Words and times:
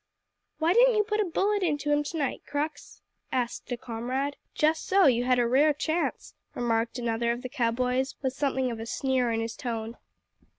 "Why 0.57 0.73
didn't 0.73 0.95
you 0.95 1.03
put 1.03 1.19
a 1.19 1.25
bullet 1.25 1.61
into 1.61 1.91
him 1.91 2.01
to 2.05 2.17
night, 2.17 2.41
Crux?" 2.47 3.03
asked 3.31 3.71
a 3.71 3.77
comrade. 3.77 4.35
"Just 4.55 4.87
so 4.87 5.05
you 5.05 5.25
had 5.25 5.37
a 5.37 5.45
rare 5.47 5.73
chance," 5.73 6.33
remarked 6.55 6.97
another 6.97 7.31
of 7.31 7.43
the 7.43 7.49
cow 7.49 7.69
boys, 7.69 8.15
with 8.23 8.33
something 8.33 8.71
of 8.71 8.79
a 8.79 8.87
sneer 8.87 9.29
in 9.31 9.41
his 9.41 9.55
tone. 9.55 9.97